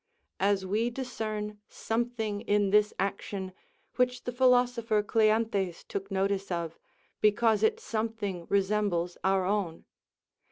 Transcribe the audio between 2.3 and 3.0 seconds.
in this